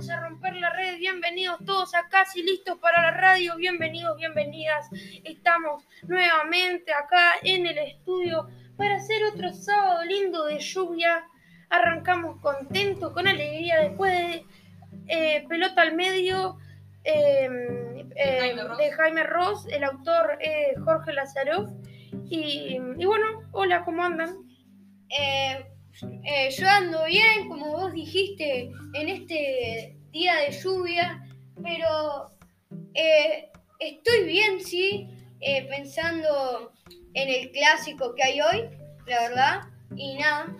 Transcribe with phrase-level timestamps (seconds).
[0.00, 0.96] vamos a romper la red.
[0.96, 3.54] Bienvenidos todos acá, si listos para la radio.
[3.56, 4.88] Bienvenidos, bienvenidas.
[5.24, 11.24] Estamos nuevamente acá en el estudio para hacer otro sábado lindo de lluvia.
[11.68, 14.46] Arrancamos contentos, con alegría, después de
[15.08, 16.56] eh, pelota al medio.
[17.04, 18.78] em, De em, Jaime Ross.
[18.78, 21.70] de Jaime Ross, el autor eh, Jorge Lazaroff.
[22.30, 24.34] Y, y bueno, hola, ¿cómo andan?
[25.10, 25.69] Eh,
[26.02, 31.24] eh, yo ando bien, como vos dijiste, en este día de lluvia,
[31.62, 32.30] pero
[32.94, 35.08] eh, estoy bien, sí,
[35.40, 36.72] eh, pensando
[37.14, 38.64] en el clásico que hay hoy,
[39.06, 39.60] la verdad,
[39.96, 40.56] y nada.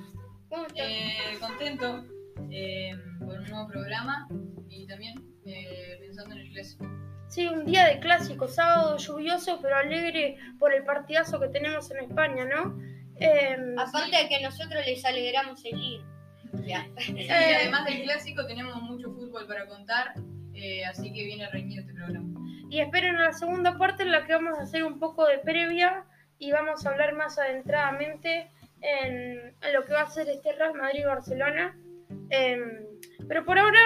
[0.49, 0.87] ¿Cómo estás?
[0.89, 2.05] Eh, contento
[2.51, 4.29] eh, por un nuevo programa
[4.69, 6.87] y también eh, pensando en el clásico.
[7.29, 11.99] Sí, un día de clásico, sábado lluvioso, pero alegre por el partidazo que tenemos en
[11.99, 12.77] España, ¿no?
[13.21, 16.01] Em, Aparte de que nosotros les alegramos el día.
[16.67, 16.87] Ya.
[17.09, 17.57] Y Eh.
[17.61, 20.15] además del clásico tenemos mucho fútbol para contar,
[20.55, 22.27] eh, así que viene reñido este programa.
[22.71, 25.39] y esperen a la segunda parte en la que vamos a hacer un poco de
[25.39, 26.05] previa
[26.39, 30.75] y vamos a hablar más adentradamente en, en lo que va a ser este Real
[30.75, 31.77] Madrid-Barcelona.
[32.31, 32.61] Em,
[33.29, 33.81] pero por ahora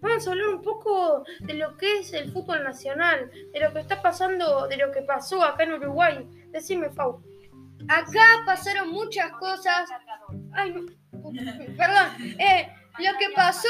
[0.00, 3.80] vamos a hablar un poco de lo que es el fútbol nacional, de lo que
[3.80, 6.26] está pasando, de lo que pasó acá en Uruguay.
[6.50, 7.22] Decime, Fau.
[7.88, 9.88] Acá pasaron muchas cosas.
[10.52, 10.82] Ay, no.
[11.76, 12.36] Perdón.
[12.38, 13.68] Eh, lo que pasó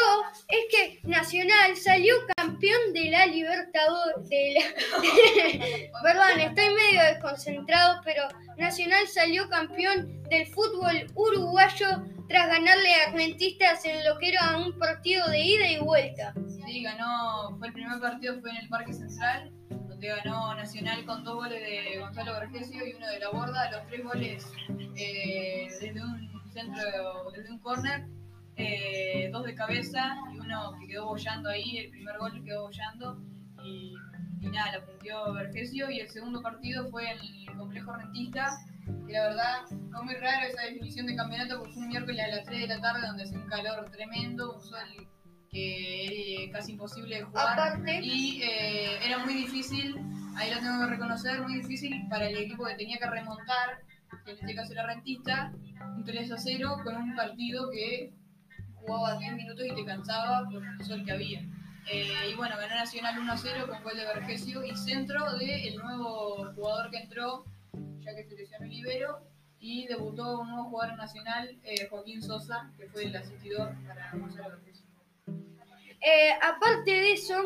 [0.48, 4.28] es que Nacional salió campeón de la Libertadores.
[6.02, 8.25] Perdón, estoy medio desconcentrado, pero
[8.56, 11.86] Nacional salió campeón del fútbol uruguayo
[12.28, 16.33] tras ganarle a Rentistas en lo que era un partido de ida y vuelta.
[16.67, 19.52] Sí, ganó, fue el primer partido, fue en el Parque Central,
[20.08, 24.04] ganó Nacional con dos goles de Gonzalo Vergesio y uno de la Borda, los tres
[24.04, 24.52] goles
[24.96, 26.82] eh, desde un centro,
[27.34, 28.06] desde un córner,
[28.56, 33.18] eh, dos de cabeza y uno que quedó bollando ahí, el primer gol quedó bollando
[33.64, 33.94] y,
[34.40, 35.90] y nada, la puntió Vergesio.
[35.90, 38.48] Y el segundo partido fue en el complejo rentista,
[39.06, 42.28] que la verdad fue muy raro esa definición de campeonato porque fue un miércoles a
[42.36, 45.08] las 3 de la tarde donde hacía un calor tremendo, un sol
[45.50, 49.96] que era casi imposible de jugar Aparte, y eh, era muy difícil,
[50.36, 53.80] ahí lo tengo que reconocer, muy difícil para el equipo que tenía que remontar,
[54.24, 55.52] que en este caso era Rentista,
[55.96, 58.12] un 3 a 0 con un partido que
[58.74, 61.40] jugaba 10 minutos y te cansaba por el sol que había.
[61.90, 65.77] Eh, y bueno, ganó Nacional 1 a 0 con gol de Vergesio y centro del
[65.77, 67.44] nuevo jugador que entró,
[68.00, 72.70] ya que se lesionó el Ibero, y debutó un nuevo jugador nacional, eh, Joaquín Sosa,
[72.78, 74.70] que fue el asistidor para Gonzalo Vergesio.
[76.00, 77.36] Eh, aparte de eso,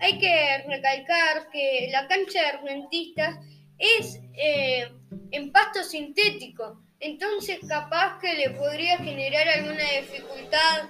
[0.00, 3.36] hay que recalcar que la cancha de rentistas
[3.78, 4.88] es eh,
[5.30, 6.80] en pasto sintético.
[7.00, 10.88] Entonces, capaz que le podría generar alguna dificultad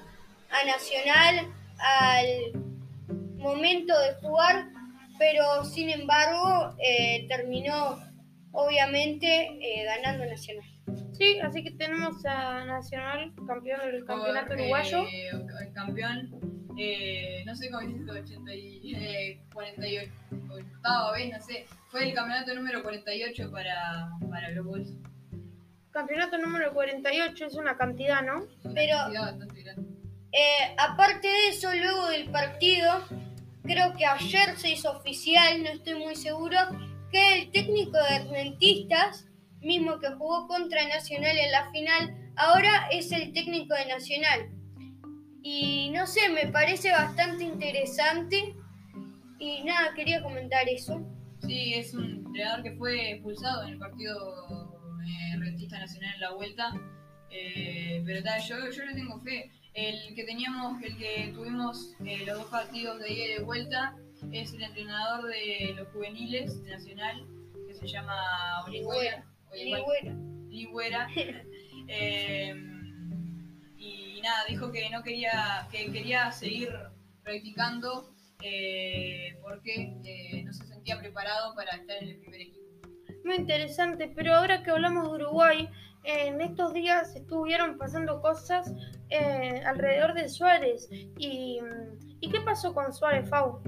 [0.50, 2.52] a Nacional al
[3.36, 4.68] momento de jugar,
[5.18, 7.98] pero sin embargo, eh, terminó
[8.52, 9.26] obviamente
[9.60, 10.64] eh, ganando Nacional.
[11.12, 15.04] Sí, así que tenemos a Nacional, campeón del campeonato Por, uruguayo.
[15.04, 20.12] eh, el campeón, eh, no sé cómo dices, 80 y, eh, 48,
[20.50, 21.66] octava vez, no sé.
[21.90, 24.92] Fue el campeonato número 48 para, para los Bulls.
[25.90, 28.44] Campeonato número 48 es una cantidad, ¿no?
[28.44, 29.88] Es una Pero- cantidad bastante grande.
[30.32, 33.02] Eh, aparte de eso, luego del partido,
[33.64, 36.58] creo que ayer se hizo oficial, no estoy muy seguro,
[37.10, 39.26] que el técnico de Rentistas,
[39.60, 44.50] mismo que jugó contra Nacional en la final, ahora es el técnico de Nacional.
[45.43, 48.54] Y no sé, me parece bastante interesante.
[49.38, 51.00] Y nada, quería comentar eso.
[51.47, 54.75] Sí, es un entrenador que fue expulsado en el partido
[55.06, 56.75] eh, Rentista Nacional en la vuelta.
[57.31, 59.50] Eh, pero tal, yo, yo le tengo fe.
[59.75, 63.94] El que teníamos, el que tuvimos eh, los dos partidos de ida y de vuelta,
[64.32, 67.25] es el entrenador de los juveniles de Nacional,
[67.69, 68.15] que se llama
[68.66, 69.25] Orihuela.
[69.55, 71.09] Y bueno, Ligüera.
[74.19, 76.70] Y nada, dijo que no quería, que quería seguir
[77.23, 78.12] practicando
[78.43, 82.67] eh, porque eh, no se sentía preparado para estar en el primer equipo.
[83.25, 85.70] Muy interesante, pero ahora que hablamos de Uruguay,
[86.03, 88.73] en estos días estuvieron pasando cosas
[89.09, 90.88] eh, alrededor de Suárez.
[90.91, 91.61] Y,
[92.19, 93.62] ¿Y qué pasó con Suárez, Fau?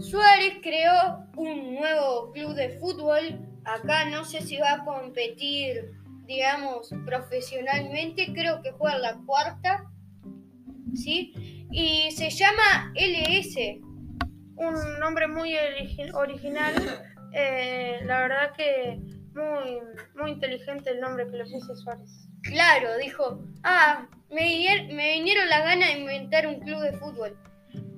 [0.00, 3.38] Suárez creó un nuevo club de fútbol.
[3.66, 8.32] Acá no sé si va a competir, digamos, profesionalmente.
[8.32, 9.84] Creo que juega en la cuarta.
[10.94, 11.32] ¿Sí?
[11.70, 13.80] Y se llama LS.
[14.56, 16.74] Un nombre muy origi- original.
[17.34, 18.98] eh, la verdad que
[19.34, 19.78] muy,
[20.14, 22.28] muy inteligente el nombre que le puso Suárez.
[22.42, 24.42] Claro, dijo, ah, me
[25.14, 27.36] vinieron las ganas de inventar un club de fútbol.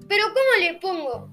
[0.09, 1.29] Pero ¿cómo le pongo?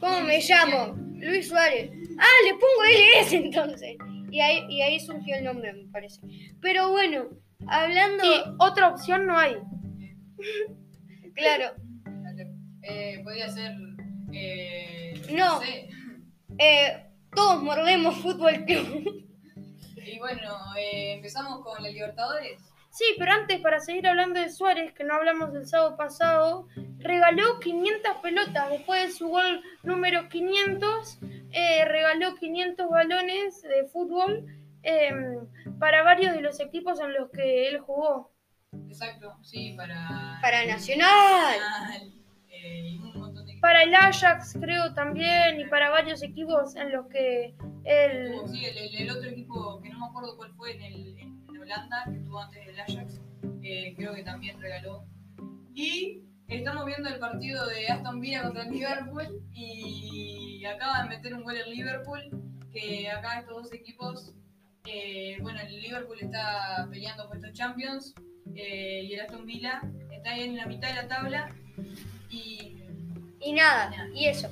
[0.00, 0.94] ¿Cómo me llamo?
[1.16, 1.90] Luis Suárez.
[2.18, 2.84] Ah, le pongo
[3.22, 3.96] LS entonces.
[4.32, 6.22] Y ahí, y ahí surgió el nombre, me parece.
[6.62, 7.28] Pero bueno,
[7.66, 8.24] hablando...
[8.24, 9.56] Y otra opción no hay.
[11.34, 11.74] Claro.
[12.82, 13.72] Eh, podría ser.
[14.32, 15.60] Eh, No.
[15.60, 15.88] sé.
[16.58, 19.24] Eh, todos mordemos Fútbol Club.
[20.04, 22.60] Y bueno, eh, empezamos con la Libertadores.
[22.90, 26.68] Sí, pero antes, para seguir hablando de Suárez, que no hablamos del sábado pasado,
[27.02, 28.70] regaló 500 pelotas.
[28.70, 31.18] Después de su gol número 500,
[31.50, 34.46] eh, regaló 500 balones de fútbol
[34.82, 35.10] eh,
[35.78, 38.32] para varios de los equipos en los que él jugó.
[38.88, 40.38] Exacto, sí, para.
[40.40, 41.58] Para Nacional.
[42.48, 46.92] Eh, y un montón de Para el Ajax, creo también, y para varios equipos en
[46.92, 47.54] los que
[47.84, 48.34] él.
[48.50, 51.42] Sí, el, el- el otro equipo que no me acuerdo cuál fue en, el, en
[51.60, 53.20] Holanda, que estuvo antes del Ajax,
[53.62, 55.04] eh, creo que también regaló.
[55.74, 61.42] Y estamos viendo el partido de Aston Villa contra Liverpool y acaba de meter un
[61.42, 62.22] gol el Liverpool,
[62.72, 64.34] que acá estos dos equipos,
[64.84, 68.14] eh, bueno, el Liverpool está peleando puestos Champions
[68.54, 71.54] eh, y el Aston Villa está ahí en la mitad de la tabla
[72.30, 72.78] y
[73.44, 74.48] Y nada, y eso.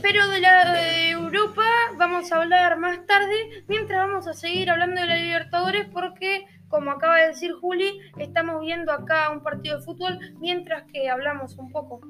[0.00, 1.62] Pero de la de Europa
[1.96, 6.92] vamos a hablar más tarde, mientras vamos a seguir hablando de la Libertadores porque, como
[6.92, 11.70] acaba de decir Juli, estamos viendo acá un partido de fútbol mientras que hablamos un
[11.70, 12.00] poco.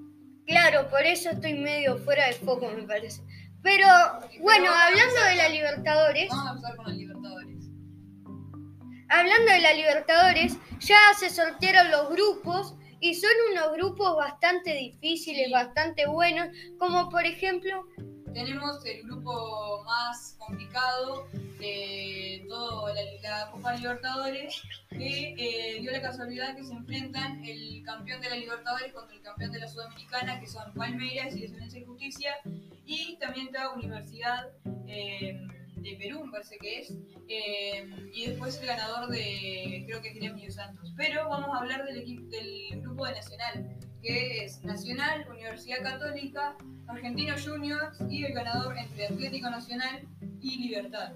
[0.47, 3.23] Claro, por eso estoy medio fuera de foco, me parece.
[3.63, 3.87] Pero
[4.41, 7.71] bueno, hablando de la Libertadores, vamos a empezar con los Libertadores.
[9.09, 15.51] hablando de la Libertadores, ya se sortearon los grupos y son unos grupos bastante difíciles,
[15.51, 16.49] bastante buenos,
[16.79, 17.87] como por ejemplo,
[18.35, 21.27] Tenemos el grupo más complicado
[21.59, 27.83] de toda la, la Copa Libertadores, que eh, dio la casualidad que se enfrentan el
[27.85, 31.79] campeón de la Libertadores contra el campeón de la Sudamericana, que son Palmeiras y Defensa
[31.79, 32.37] y Justicia,
[32.87, 34.49] y también está Universidad
[34.87, 35.41] eh,
[35.77, 36.95] de Perú, me parece que es,
[37.29, 40.93] eh, y después el ganador de, creo que es Gremio Santos.
[40.97, 46.57] Pero vamos a hablar del, equipo, del grupo de Nacional, que es Nacional, Universidad Católica,
[46.87, 50.03] Argentinos Juniors y el ganador entre Atlético Nacional
[50.41, 51.13] y Libertad.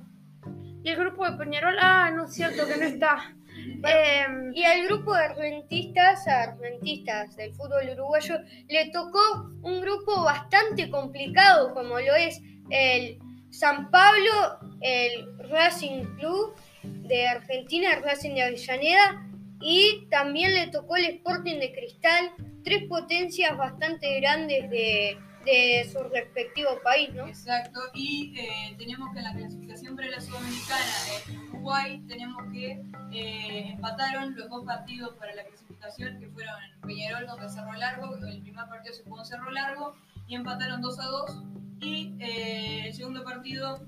[0.82, 3.34] Y el grupo de Peñarol, ah, no es cierto que no está.
[3.56, 8.36] Em, y al grupo de rentistas, a rentistas del fútbol uruguayo,
[8.68, 9.20] le tocó
[9.62, 12.40] un grupo bastante complicado, como lo es
[12.70, 13.18] el
[13.50, 19.26] San Pablo, el Racing Club de Argentina, el Racing de Avellaneda,
[19.60, 22.32] y también le tocó el Sporting de Cristal,
[22.64, 27.26] tres potencias bastante grandes de, de su respectivo país, ¿no?
[27.26, 30.84] Exacto, y eh, tenemos que en la clasificación para la Sudamericana
[31.28, 32.82] en Uruguay tenemos que
[33.12, 36.54] eh, empataron los dos partidos para la clasificación que fueron
[36.86, 39.94] Peñarol contra Cerro Largo, el primer partido se jugó en Cerro Largo
[40.26, 41.42] y empataron 2 a 2
[41.80, 43.86] y eh, el segundo partido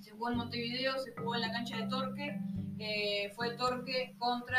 [0.00, 2.40] se jugó en Montevideo, se jugó en la cancha de Torque,
[3.36, 4.58] fue Torque contra...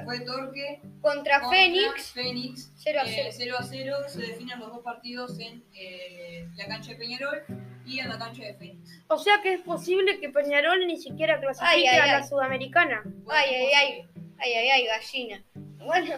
[0.00, 3.56] eh, fue Torque Contra contra Fénix, Fénix 0 a eh, 0.
[3.56, 7.42] 0 a 0 se definen los dos partidos en eh, la cancha de Peñarol
[7.86, 9.02] y en la cancha de Fénix.
[9.08, 12.28] o sea que es posible que Peñarol ni siquiera clasifique Ay, ay, a la ay.
[12.28, 13.02] Sudamericana.
[13.28, 15.44] Ay, ay, ay, ay, ay, ay, gallina.
[15.78, 16.16] Bueno,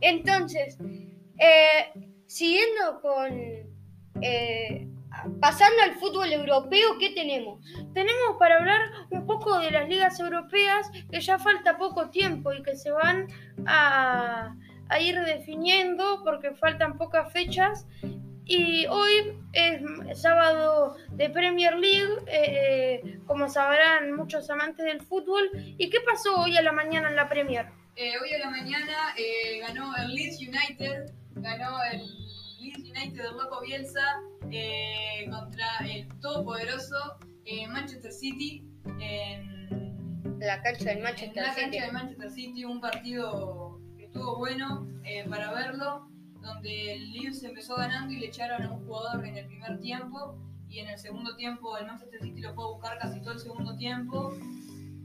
[0.00, 0.78] entonces,
[1.38, 1.92] eh,
[2.26, 3.38] siguiendo con,
[4.22, 4.86] eh,
[5.40, 7.64] pasando al fútbol europeo, ¿qué tenemos?
[7.94, 12.62] Tenemos para hablar un poco de las ligas europeas que ya falta poco tiempo y
[12.62, 13.26] que se van
[13.66, 14.54] a,
[15.00, 17.86] ir definiendo porque faltan pocas fechas.
[18.44, 19.80] Y hoy es
[20.20, 25.48] sábado de Premier League, eh, como sabrán muchos amantes del fútbol.
[25.78, 27.66] ¿Y qué pasó hoy a la mañana en la Premier?
[27.94, 32.19] Eh, hoy a la mañana eh, ganó el Leeds United, ganó el
[32.60, 36.96] Leeds United del Loco Bielsa eh, contra el todopoderoso
[37.44, 38.62] eh, Manchester City
[39.00, 41.80] en, La cancha del en Manchester City.
[41.80, 46.08] de Manchester City, un partido que estuvo bueno eh, para verlo,
[46.42, 50.36] donde el Leeds empezó ganando y le echaron a un jugador en el primer tiempo
[50.68, 53.40] y en el segundo tiempo el Manchester City lo fue a buscar casi todo el
[53.40, 54.34] segundo tiempo.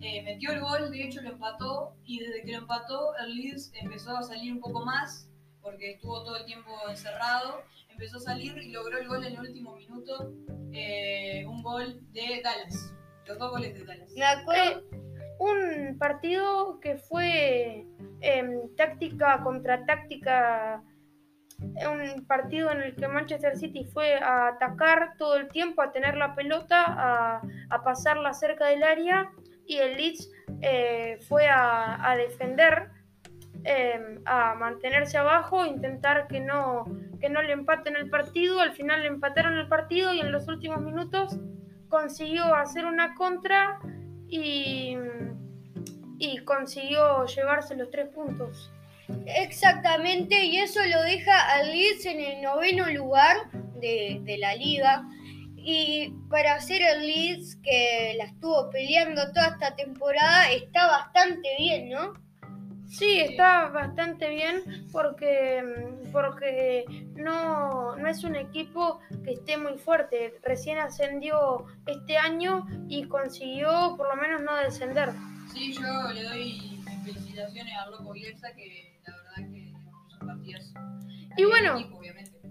[0.02, 3.72] Eh, metió el gol, de hecho lo empató y desde que lo empató el Leeds
[3.82, 5.30] empezó a salir un poco más
[5.66, 9.40] porque estuvo todo el tiempo encerrado, empezó a salir y logró el gol en el
[9.40, 10.32] último minuto,
[10.72, 12.94] eh, un gol de Dallas,
[13.26, 14.12] los dos goles de Dallas.
[15.40, 17.88] Un partido que fue
[18.22, 20.84] em, táctica contra táctica,
[21.60, 26.16] un partido en el que Manchester City fue a atacar todo el tiempo, a tener
[26.16, 29.32] la pelota, a, a pasarla cerca del área
[29.66, 30.32] y el Leeds
[30.62, 32.95] eh, fue a, a defender
[33.66, 36.86] eh, a mantenerse abajo, intentar que no,
[37.20, 38.60] que no le empaten el partido.
[38.60, 41.38] Al final le empataron el partido y en los últimos minutos
[41.90, 43.80] consiguió hacer una contra
[44.28, 44.96] y,
[46.20, 48.72] y consiguió llevarse los tres puntos.
[49.26, 53.38] Exactamente, y eso lo deja al Leeds en el noveno lugar
[53.80, 55.04] de, de la liga.
[55.58, 61.90] Y para hacer el Leeds, que la estuvo peleando toda esta temporada, está bastante bien,
[61.90, 62.14] ¿no?
[62.88, 65.64] Sí, está bastante bien porque,
[66.12, 70.36] porque no, no es un equipo que esté muy fuerte.
[70.44, 75.12] Recién ascendió este año y consiguió por lo menos no descender.
[75.54, 79.74] Sí, yo le doy felicitaciones al Loco Bielsa, que la verdad que
[80.10, 80.74] son partidas.
[81.38, 82.02] Y bueno, Equipo.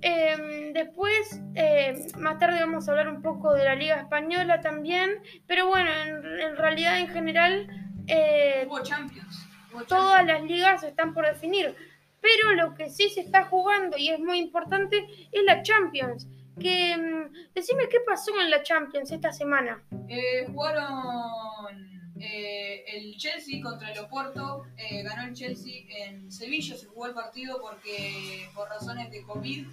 [0.07, 5.11] Eh, después, eh, más tarde vamos a hablar un poco de la Liga Española también,
[5.47, 7.67] pero bueno, en, en realidad en general
[8.07, 9.49] eh, Hubo Champions.
[9.88, 11.75] Todas las ligas están por definir,
[12.21, 16.26] pero lo que sí se está jugando y es muy importante es la Champions.
[16.59, 19.83] Que, mm, decime qué pasó en la Champions esta semana.
[20.09, 24.64] Eh, jugaron eh, el Chelsea contra el Oporto.
[24.76, 26.76] eh, ganó el Chelsea en Sevilla.
[26.76, 29.66] Se jugó el partido porque por razones de COVID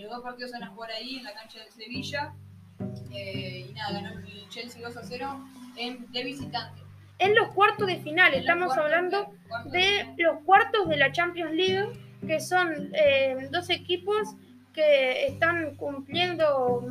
[0.00, 2.32] los dos partidos se van a jugar ahí en la cancha de Sevilla.
[3.10, 6.87] Y nada, ganó el Chelsea 2 a 0 en, de visitante.
[7.18, 9.32] En los cuartos de final, estamos hablando
[9.72, 14.28] de los cuartos de la Champions League, que son eh, dos equipos
[14.72, 16.84] que están cumpliendo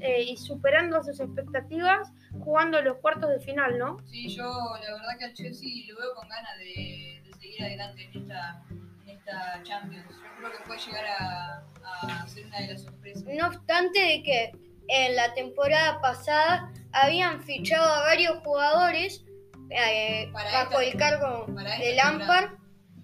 [0.00, 3.98] eh, y superando sus expectativas jugando los cuartos de final, ¿no?
[4.06, 8.04] Sí, yo la verdad que al Chelsea lo veo con ganas de, de seguir adelante
[8.04, 10.06] en esta, en esta Champions.
[10.08, 11.62] Yo creo que puede llegar a,
[12.22, 13.24] a ser una de las sorpresas.
[13.24, 14.52] No obstante de que
[14.88, 19.24] en la temporada pasada habían fichado a varios jugadores
[19.70, 21.94] eh, bajo el cargo de.
[21.94, 22.50] Lampard,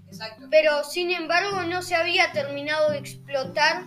[0.06, 0.46] Exacto.
[0.50, 3.84] pero sin embargo no se había terminado de explotar,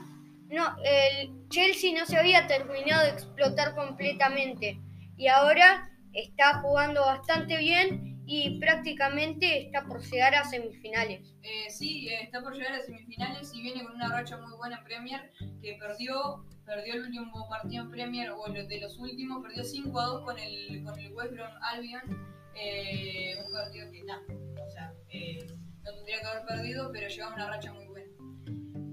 [0.50, 4.80] no, el Chelsea no se había terminado de explotar completamente
[5.18, 11.36] y ahora está jugando bastante bien y prácticamente está por llegar a semifinales.
[11.44, 14.80] Eh, sí, eh, está por llegar a semifinales y viene con una racha muy buena
[14.80, 19.64] en Premier, que perdió, perdió el último partido en Premier, o de los últimos, perdió
[19.64, 24.22] 5 a 2 con el, con el West Brom Albion, eh, un partido que nada,
[24.66, 25.46] o sea, eh,
[25.84, 28.08] no tendría que haber perdido, pero llevaba una racha muy buena.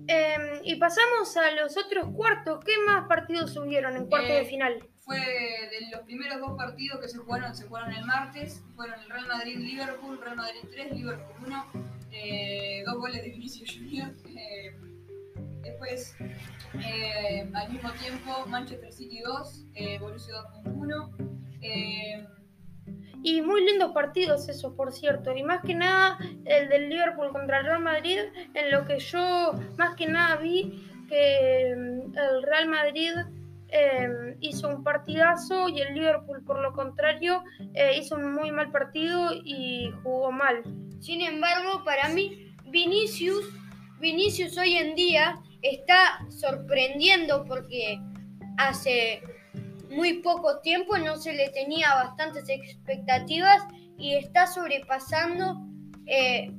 [0.08, 2.62] Eh, y pasamos a los otros cuartos.
[2.64, 4.88] ¿Qué más partidos subieron en cuartos Eh, de final?
[4.98, 9.10] Fue de los primeros dos partidos que se jugaron, se jugaron el martes, fueron el
[9.10, 11.66] Real Madrid-Liverpool, Real Madrid 3, Liverpool 1,
[12.12, 14.12] eh, dos goles de Vinicius Junior.
[14.36, 14.76] eh,
[15.62, 16.14] después,
[16.84, 21.10] eh, al mismo tiempo, Manchester City 2, eh, Borussia Dortmund 1.
[23.22, 25.34] Y muy lindos partidos esos, por cierto.
[25.36, 28.18] Y más que nada el del Liverpool contra el Real Madrid,
[28.54, 33.12] en lo que yo más que nada vi que mm, el Real Madrid
[33.68, 37.42] eh, hizo un partidazo y el Liverpool, por lo contrario,
[37.74, 40.62] eh, hizo un muy mal partido y jugó mal.
[41.00, 43.44] Sin embargo, para mí, Vinicius,
[43.98, 47.98] Vinicius hoy en día está sorprendiendo porque
[48.58, 49.22] hace
[49.92, 53.62] muy poco tiempo no se le tenía bastantes expectativas
[53.98, 55.66] y está sobrepasando
[56.06, 56.50] eh,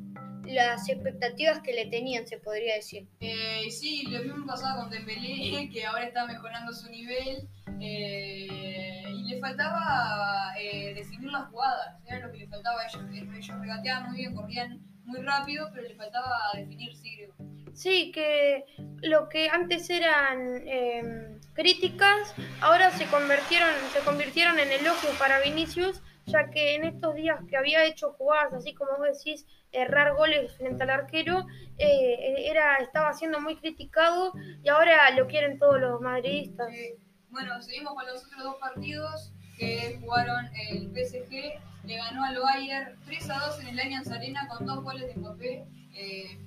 [0.45, 3.07] las expectativas que le tenían, se podría decir.
[3.19, 7.47] Eh, sí, lo mismo pasaba con Dembélé, que ahora está mejorando su nivel.
[7.79, 13.03] eh, y le faltaba eh, definir las jugadas, era lo que le faltaba a ellos.
[13.11, 17.33] Ellos regateaban muy bien, corrían muy rápido, pero le faltaba definir, sí, creo.
[17.73, 18.65] Sí, que
[19.01, 26.01] lo que antes eran eh, críticas, ahora se convirtieron, se convirtieron en elogios para Vinicius,
[26.25, 30.55] ya que en estos días que había hecho jugadas, así como vos decís, errar goles
[30.57, 31.45] frente al arquero,
[31.77, 34.33] eh, era, estaba siendo muy criticado
[34.63, 36.69] y ahora lo quieren todos los madridistas.
[36.71, 36.97] Eh,
[37.29, 41.59] bueno, seguimos con los otros dos partidos que jugaron el PSG.
[41.83, 45.19] Le ganó al Bayern 3 a 2 en el Allianz Arena con dos goles de
[45.19, 45.65] Mbappé.
[45.95, 46.39] Eh,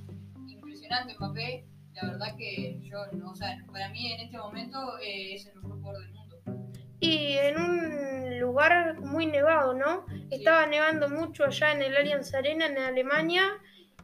[0.49, 1.65] impresionante Mbappé.
[1.97, 5.55] La verdad que yo, no, o sea, para mí en este momento eh, es el
[5.57, 6.37] mejor jugador del mundo.
[7.01, 10.05] Y en un lugar muy nevado, ¿no?
[10.31, 13.43] Estaba nevando mucho allá en el Allianz Arena, en Alemania,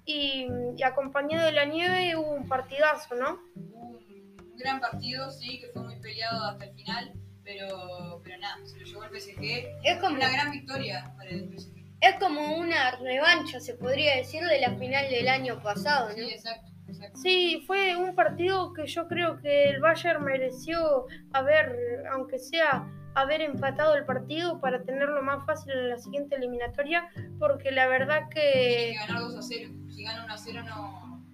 [0.04, 3.38] y, y acompañado de la nieve hubo un partidazo, ¿no?
[3.56, 7.12] Hubo un gran partido, sí, que fue muy peleado hasta el final,
[7.44, 9.42] pero, pero nada, se lo llevó el PSG.
[9.84, 11.74] Es como, Una gran victoria para el PSG.
[12.00, 16.14] es como una revancha, se podría decir, de la final del año pasado, ¿no?
[16.14, 16.71] Sí, exacto.
[17.14, 23.40] Sí, fue un partido que yo creo que el Bayern mereció haber, aunque sea, haber
[23.40, 27.08] empatado el partido para tenerlo más fácil en la siguiente eliminatoria,
[27.38, 29.70] porque la verdad Tiene que ganar 2 a 0.
[29.88, 31.24] Si gana 1 a 0 no,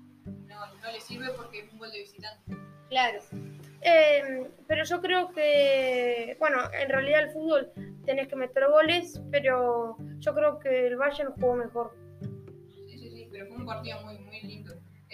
[0.47, 2.57] no, no le sirve porque es un gol de visitante.
[2.89, 3.21] Claro.
[3.81, 7.71] Eh, pero yo creo que, bueno, en realidad el fútbol
[8.05, 11.97] tenés que meter goles, pero yo creo que el Bayern jugó mejor.
[12.87, 14.19] Sí, sí, sí, pero fue un partido muy.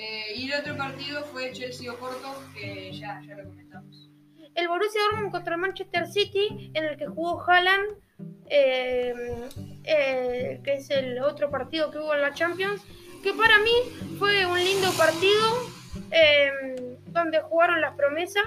[0.05, 4.11] Eh, y el otro partido fue Chelsea-Oporto, que ya, ya lo comentamos.
[4.55, 7.87] El Borussia Dortmund contra el Manchester City, en el que jugó Haaland,
[8.51, 9.15] eh,
[9.85, 12.83] eh, que es el otro partido que hubo en la Champions,
[13.23, 13.71] que para mí
[14.19, 15.43] fue un lindo partido,
[16.11, 18.45] eh, donde jugaron las promesas.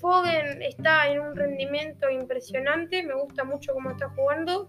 [0.00, 4.66] Foden está en un rendimiento impresionante, me gusta mucho cómo está jugando.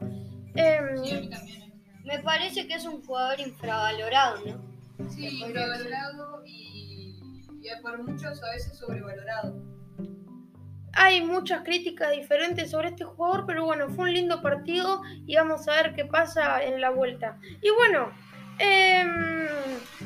[0.56, 1.62] Em, Sí, a mí también.
[1.64, 1.74] eh.
[2.06, 4.71] Me parece que es un jugador infravalorado, ¿no?
[5.10, 7.20] Sí, infravalorado y,
[7.62, 9.62] y por muchos a veces sobrevalorado.
[10.94, 15.68] Hay muchas críticas diferentes sobre este jugador, pero bueno, fue un lindo partido y vamos
[15.68, 17.40] a ver qué pasa en la vuelta.
[17.62, 18.12] Y bueno,
[18.60, 19.48] em,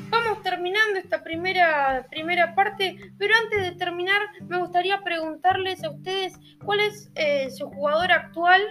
[0.08, 6.38] vamos terminando esta primera, primera parte, pero antes de terminar me gustaría preguntarles a ustedes
[6.64, 8.62] cuál es eh, su jugador actual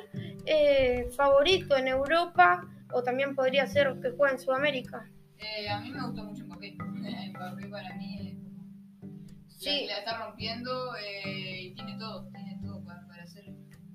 [0.46, 5.10] eh, favorito en Europa o también podría ser que juegue en Sudamérica.
[5.40, 6.76] Eh, a mí me gustó mucho Mbappé.
[7.34, 8.36] Mbappé para mí es
[9.58, 9.86] Sí.
[9.88, 13.46] la, la está rompiendo eh, y tiene todo, tiene todo para, para, ser,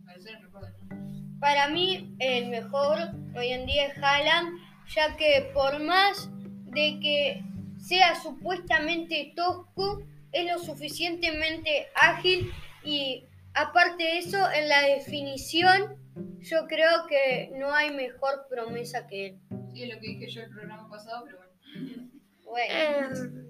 [0.04, 1.38] para ser el mejor del mundo.
[1.38, 2.98] Para mí, el mejor
[3.36, 4.58] hoy en día es Haaland,
[4.94, 6.28] ya que por más
[6.72, 7.42] de que
[7.78, 12.50] sea supuestamente tosco, es lo suficientemente ágil
[12.84, 15.96] y aparte de eso, en la definición,
[16.40, 19.40] yo creo que no hay mejor promesa que él.
[19.72, 22.10] Sí, es lo que dije yo el programa pasado, pero bueno.
[22.44, 23.46] Bueno, Em,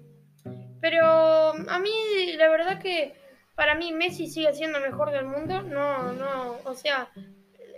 [0.79, 1.05] pero
[1.69, 1.89] a mí
[2.37, 3.13] la verdad que
[3.55, 5.61] para mí Messi sigue siendo el mejor del mundo.
[5.63, 7.09] No, no, o sea,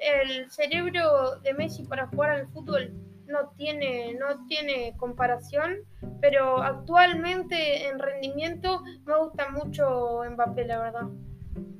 [0.01, 2.91] el cerebro de Messi para jugar al fútbol
[3.25, 5.77] no tiene, no tiene comparación.
[6.21, 11.07] Pero actualmente en rendimiento me gusta mucho Mbappé, la verdad.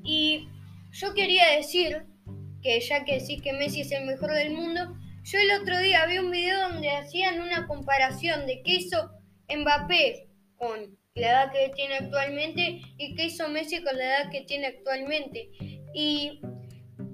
[0.04, 0.50] y
[0.92, 2.06] yo quería decir
[2.62, 6.06] que ya que decís que Messi es el mejor del mundo, yo el otro día
[6.06, 9.12] vi un video donde hacían una comparación de qué hizo
[9.54, 14.42] Mbappé con la edad que tiene actualmente y qué hizo Messi con la edad que
[14.42, 15.50] tiene actualmente.
[15.94, 16.42] Y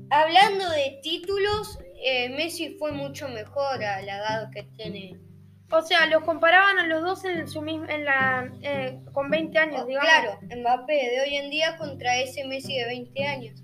[0.10, 5.20] hablando de títulos, eh, Messi fue mucho mejor a la edad que tiene.
[5.72, 9.60] O sea, los comparaban a los dos en su misma, en la, eh, con 20
[9.60, 10.10] años, Oh, digamos.
[10.10, 13.62] claro, Mbappé de hoy en día contra ese Messi de 20 años.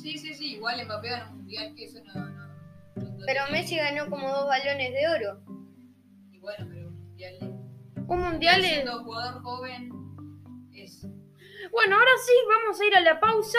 [0.00, 2.14] Sí, sí, sí, igual Mbappé ganó un mundial que eso no.
[2.14, 2.47] no, no- no
[3.26, 5.40] Pero Messi ganó como dos balones de oro.
[6.30, 7.38] Y bueno, pero un mundial.
[8.06, 8.70] Un mundial es...
[8.70, 9.90] Siendo jugador joven
[10.72, 11.06] es.
[11.72, 13.58] Bueno, ahora sí, vamos a ir a la pausa.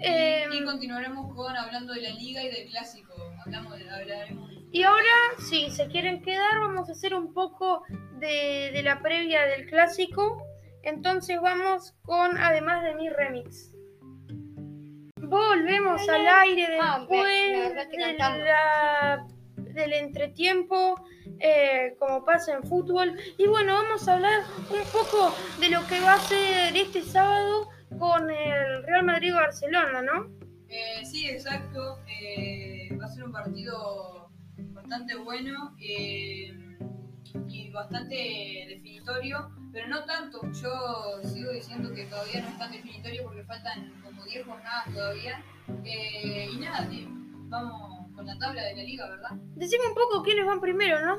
[0.00, 3.12] Eh, Y continuaremos con hablando de la liga y del clásico.
[3.44, 7.84] Hablamos de, hablaremos de y ahora, si se quieren quedar, vamos a hacer un poco
[8.18, 10.42] de, de la previa del clásico.
[10.82, 13.73] Entonces vamos con, además de mi remix.
[15.38, 20.94] Volvemos al aire Ah, me- me después de la- del entretiempo,
[21.40, 23.16] eh, como pasa en fútbol.
[23.36, 27.68] Y bueno, vamos a hablar un poco de lo que va a ser este sábado
[27.98, 30.30] con el Real Madrid-Barcelona, ¿no?
[30.68, 31.98] Eh, sí, exacto.
[32.08, 34.30] Eh, va a ser un partido
[34.72, 36.52] bastante bueno eh,
[37.48, 40.40] y bastante definitorio, pero no tanto.
[40.52, 45.44] Yo sigo diciendo que todavía no es tan definitorio porque faltan como 10 jornadas todavía.
[45.84, 47.08] Eh, y nada, tío,
[47.48, 49.30] vamos con la tabla de la liga, ¿verdad?
[49.56, 51.16] Decime un poco quiénes van primero, ¿no?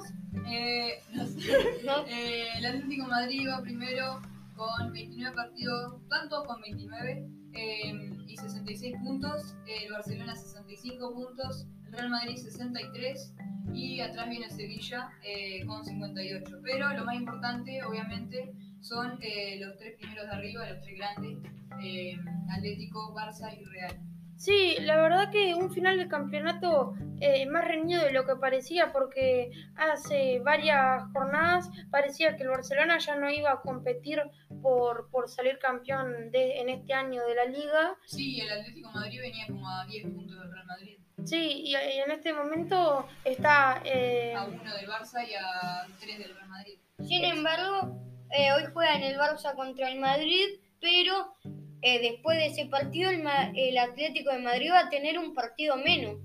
[0.49, 1.81] Eh, no sé.
[1.85, 2.05] ¿no?
[2.07, 4.21] Eh, el Atlético de Madrid va primero
[4.55, 9.55] con 29 partidos, tantos con 29 eh, y 66 puntos.
[9.67, 13.33] El Barcelona 65 puntos, Real Madrid 63
[13.73, 16.59] y atrás viene Sevilla eh, con 58.
[16.63, 21.37] Pero lo más importante, obviamente, son eh, los tres primeros de arriba, los tres grandes,
[21.81, 22.17] eh,
[22.49, 23.97] Atlético, Barça y Real.
[24.37, 28.91] Sí, la verdad que un final de campeonato eh, más reñido de lo que parecía,
[28.91, 34.21] porque hace varias jornadas parecía que el Barcelona ya no iba a competir
[34.61, 37.95] por, por salir campeón de, en este año de la liga.
[38.05, 41.71] Sí, el Atlético de Madrid venía como a 10 puntos del Real Madrid, Sí, y,
[41.71, 43.81] y en este momento está...
[43.85, 46.77] eh, a uno del Barça y a 3 del Real Madrid.
[46.99, 47.99] Sin embargo,
[48.37, 51.35] eh, hoy juegan el Barça contra el Madrid, pero
[51.81, 55.33] eh, después de ese partido el, Ma- el Atlético de Madrid va a tener un
[55.33, 56.15] partido menos.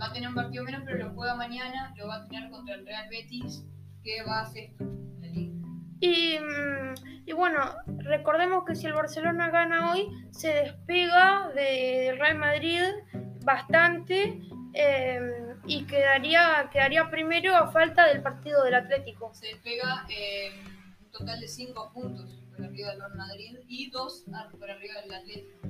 [0.00, 1.92] Va a tener un partido menos, pero lo juega mañana.
[1.96, 3.64] Lo va a tener contra el Real Betis,
[4.02, 5.52] que va a en la liga.
[6.00, 6.94] Y, mm,
[7.26, 7.60] y bueno,
[7.98, 12.80] recordemos que si el Barcelona gana hoy, se despega de- del Real Madrid,
[13.44, 14.40] bastante
[14.74, 15.20] eh,
[15.66, 19.32] y quedaría, quedaría primero a falta del partido del Atlético.
[19.34, 20.50] Se despega eh,
[21.00, 24.24] un total de 5 puntos por arriba del Real Madrid y 2
[24.58, 25.68] por arriba del Atlético.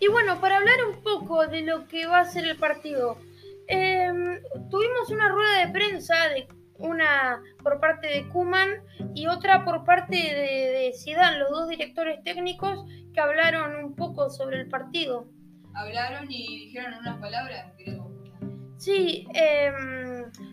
[0.00, 3.18] Y bueno, para hablar un poco de lo que va a ser el partido,
[3.68, 4.12] eh,
[4.70, 6.48] tuvimos una rueda de prensa de
[6.78, 8.68] una por parte de Kuman
[9.14, 14.28] y otra por parte de, de Zidane, los dos directores técnicos que hablaron un poco
[14.28, 15.26] sobre el partido.
[15.74, 18.10] Hablaron y dijeron unas palabras, creo.
[18.76, 19.72] Sí, eh,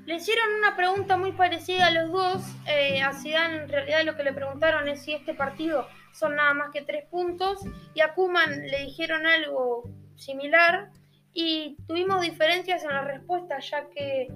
[0.06, 2.44] le hicieron una pregunta muy parecida a los dos.
[2.68, 6.54] Eh, a Zidane en realidad lo que le preguntaron es si este partido son nada
[6.54, 7.60] más que tres puntos
[7.94, 10.92] y a Kuman le dijeron algo similar
[11.34, 14.28] y tuvimos diferencias en la respuesta ya que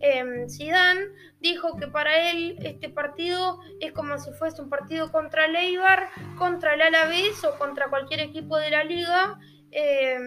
[0.00, 1.06] eh, Zidane
[1.40, 6.08] dijo que para él este partido es como si fuese un partido contra el Eibar,
[6.38, 9.38] contra el Alavés o contra cualquier equipo de la liga
[9.70, 10.18] eh,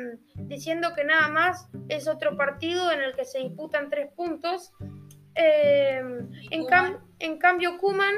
[0.50, 4.74] diciendo que nada más es otro partido en el que se disputan tres puntos.
[5.36, 6.02] Eh,
[6.52, 8.16] en, cam en, cambio, Kuman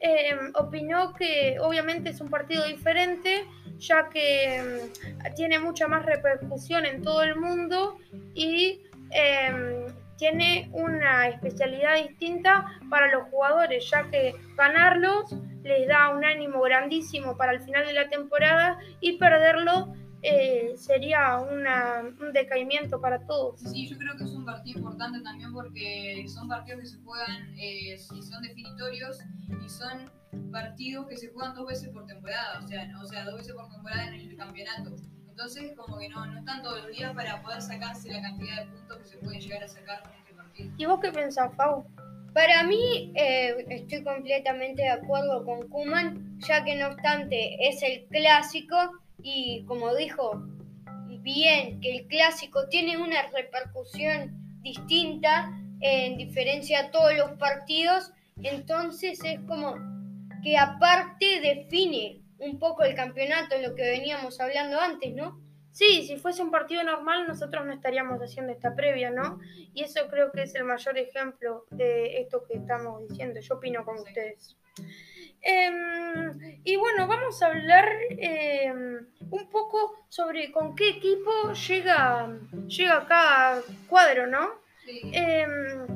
[0.00, 3.46] eh, opinó que obviamente es un partido diferente,
[3.78, 7.98] ya que mm, tiene mucha más repercusión en todo el mundo
[8.34, 8.80] y
[10.16, 17.36] tiene una especialidad distinta para los jugadores, ya que ganarlos les da un ánimo grandísimo
[17.36, 19.94] para el final de la temporada y perderlo
[20.24, 23.60] eh, sería una, un decaimiento para todos.
[23.60, 27.54] Sí, yo creo que es un partido importante también porque son partidos que se juegan,
[27.58, 29.18] eh, y son definitorios
[29.64, 30.10] y son
[30.50, 33.68] partidos que se juegan dos veces por temporada, o sea, o sea dos veces por
[33.68, 34.96] temporada en el campeonato.
[35.28, 38.70] Entonces, como que no, no están todos los días para poder sacarse la cantidad de
[38.70, 40.72] puntos que se pueden llegar a sacar en este partido.
[40.78, 41.84] ¿Y vos qué pensás, Fau?
[42.32, 48.06] Para mí, eh, estoy completamente de acuerdo con Kuman, ya que no obstante es el
[48.06, 48.76] clásico
[49.24, 50.46] y como dijo
[51.22, 59.18] bien que el clásico tiene una repercusión distinta en diferencia a todos los partidos, entonces
[59.24, 59.74] es como
[60.42, 65.40] que aparte define un poco el campeonato, lo que veníamos hablando antes, ¿no?
[65.72, 69.40] Sí, si fuese un partido normal nosotros no estaríamos haciendo esta previa, ¿no?
[69.72, 73.40] Y eso creo que es el mayor ejemplo de esto que estamos diciendo.
[73.40, 74.56] Yo opino con ustedes.
[75.44, 77.86] Em, y bueno, vamos a hablar
[78.18, 82.34] em, un poco sobre con qué equipo llega,
[82.66, 84.52] llega cada cuadro, ¿no?
[84.86, 85.86] Em,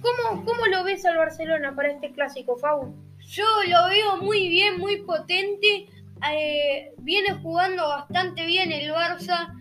[0.00, 2.94] ¿cómo, ¿Cómo lo ves al Barcelona para este clásico, Fau?
[3.18, 5.88] Yo lo veo muy bien, muy potente.
[6.32, 9.54] Eh, viene jugando bastante bien el Barça,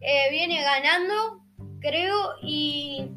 [0.00, 1.40] eh, viene ganando,
[1.80, 3.10] creo, y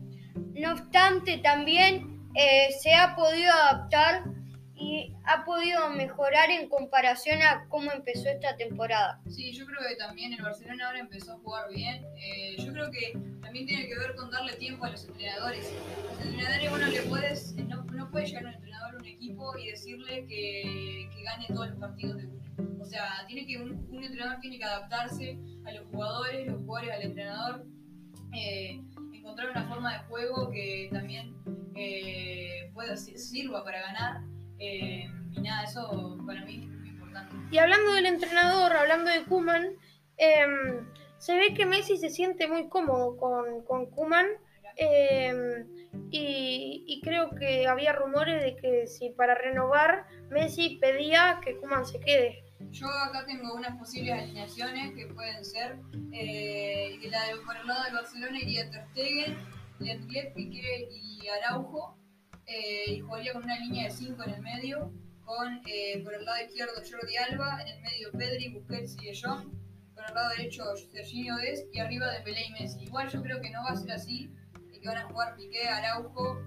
[0.54, 4.24] no obstante también eh, se ha podido adaptar
[4.80, 9.20] y ha podido mejorar en comparación a cómo empezó esta temporada.
[9.30, 12.06] Sí, yo creo que también el Barcelona ahora empezó a jugar bien.
[12.16, 13.12] Eh, yo creo que
[13.42, 15.74] también tiene que ver con darle tiempo a los entrenadores.
[16.14, 19.68] Los entrenadores, bueno, le puedes, no, no puede llegar un entrenador a un equipo y
[19.68, 22.40] decirle que, que gane todos los partidos de uno.
[22.82, 27.02] O sea, tiene que un, entrenador tiene que adaptarse a los jugadores, los jugadores al
[27.04, 27.66] entrenador,
[28.34, 28.82] eh,
[29.14, 31.36] encontrar una forma de juego que también
[31.76, 34.22] eh, pueda sirva para ganar
[34.60, 37.36] eh, y nada, eso para mí es muy importante.
[37.52, 39.70] Y hablando del entrenador, hablando de Kuman,
[40.18, 40.46] eh,
[41.18, 44.28] se ve que Messi se siente muy cómodo con, con Kuman.
[44.78, 45.66] Eh,
[46.12, 51.86] y, y, creo que había rumores de que si para renovar Messi pedía que Kuman
[51.86, 52.44] se quede.
[52.72, 55.80] Yo acá tengo unas posibles alineaciones que pueden ser,
[56.14, 59.38] eh, la de, por el lado del Barcelona iría Ter Stegen,
[59.80, 61.98] Lenglet, Piqué y Araujo,
[62.50, 64.92] eh, y jugaría con una línea de 5 en el medio,
[65.24, 69.20] con eh, por el lado izquierdo Jordi Alba, en el medio Pedri, Busquets y De
[69.22, 69.44] Jong,
[69.94, 72.84] con el lado derecho Serginho Dest y arriba de Pelé y Messi.
[72.84, 74.34] Igual yo creo que no va a ser así,
[74.74, 76.42] y que van a jugar Piqué, Araujo,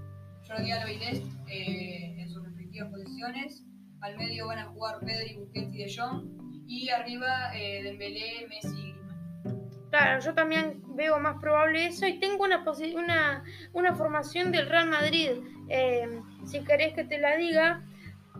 [0.48, 3.62] Jordi Alba y Dest eh, en sus respectivas posiciones.
[4.00, 8.91] Al medio van a jugar Pedri, Busquets y De Jong, y arriba eh, Dembélé, Messi.
[9.92, 14.88] Claro, yo también veo más probable eso y tengo una, una, una formación del Real
[14.88, 15.32] Madrid,
[15.68, 17.82] eh, si querés que te la diga,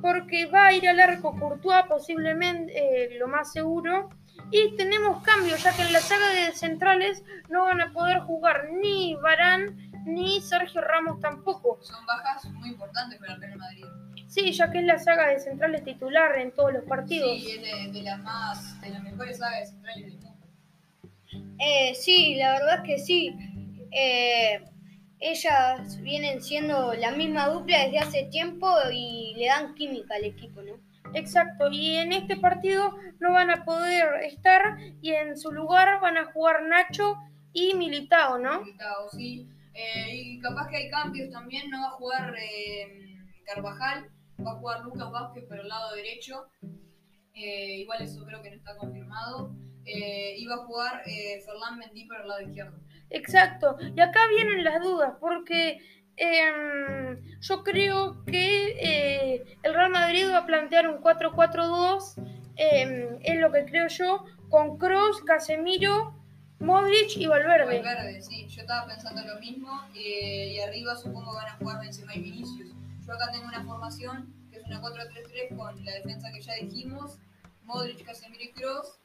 [0.01, 4.09] porque va a ir al arco Courtois posiblemente, eh, lo más seguro,
[4.51, 8.71] y tenemos cambios, ya que en la saga de centrales no van a poder jugar
[8.71, 11.79] ni Barán ni Sergio Ramos tampoco.
[11.83, 13.85] Son bajas muy importantes para el Real Madrid.
[14.27, 17.29] Sí, ya que es la saga de centrales titular en todos los partidos.
[17.29, 20.32] Sí, es de, de las más, de las mejores sagas de centrales del mundo.
[21.59, 23.37] Eh, sí, la verdad es que sí.
[23.91, 24.65] Eh,
[25.21, 30.63] ellas vienen siendo la misma dupla desde hace tiempo y le dan química al equipo,
[30.63, 30.81] ¿no?
[31.15, 36.17] Exacto, y en este partido no van a poder estar y en su lugar van
[36.17, 37.17] a jugar Nacho
[37.53, 38.63] y Militao, ¿no?
[38.63, 39.49] Militao, sí.
[39.75, 44.11] Eh, y capaz que hay cambios también, no va a jugar eh, Carvajal,
[44.45, 46.47] va a jugar Lucas Vázquez por el lado derecho.
[47.35, 49.55] Eh, igual eso creo que no está confirmado.
[49.85, 52.79] Eh, iba a jugar eh, Ferland Mendy por el lado izquierdo.
[53.11, 53.77] Exacto.
[53.95, 55.81] Y acá vienen las dudas, porque
[56.17, 62.15] em, yo creo que eh, el Real Madrid va a plantear un 4-4-2,
[62.57, 66.15] em, es lo que creo yo, con Kroos, Casemiro,
[66.61, 67.83] Modric y Valverde.
[67.83, 69.69] Valverde, sí, yo estaba pensando lo mismo.
[69.95, 72.71] eh, y arriba supongo van a jugar Benzema y Vinicius.
[73.05, 77.19] Yo acá tengo una formación que es una 4-3-3 con la defensa que ya dijimos,
[77.65, 79.01] Modric, Casemiro y Kroos.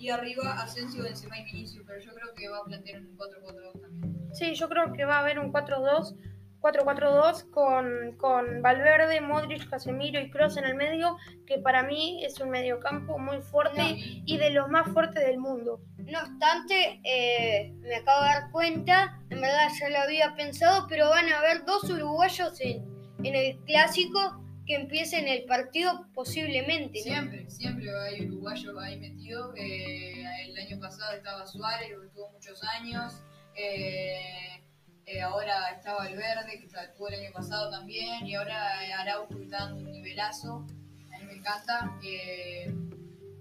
[0.00, 3.80] Y arriba Asensio, Benzema y Vinicius, pero yo creo que va a plantear un 4-4-2
[3.82, 4.28] también.
[4.32, 6.16] Sí, yo creo que va a haber un 4-2.
[6.62, 12.38] 4-4-2 con, con Valverde, Modric, Casemiro y Kroos en el medio, que para mí es
[12.38, 13.88] un mediocampo muy fuerte No.
[13.96, 15.80] y, y de los más fuertes del mundo.
[15.96, 21.08] No obstante, eh, me acabo de dar cuenta, en verdad ya lo había pensado, pero
[21.08, 22.84] van a haber dos uruguayos en,
[23.24, 27.00] en el clásico que empiecen el partido posiblemente.
[27.00, 27.02] ¿no?
[27.02, 29.52] Siempre, siempre hay uruguayos ahí metidos.
[29.56, 33.20] eh, el año pasado estaba Suárez, que estuvo muchos años.
[33.56, 34.62] eh,
[35.06, 38.24] eh, ahora está Valverde, que estuvo el año pasado también.
[38.24, 40.64] Y ahora Araujo que está dando un nivelazo.
[41.12, 41.92] A mí me encanta.
[42.04, 42.72] eh,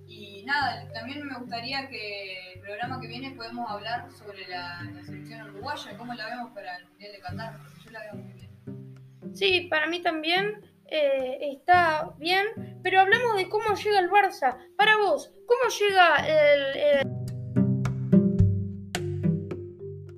[0.08, 5.04] y nada, también me gustaría que el programa que viene podemos hablar sobre la, la
[5.04, 8.34] selección uruguaya, cómo la vemos para el Mundial de Qatar, porque yo la veo muy
[8.34, 9.36] bien.
[9.36, 14.58] Sí, para mí también eh, está bien, pero hablamos de cómo llega el Barça.
[14.78, 17.20] Para vos, ¿cómo llega el, el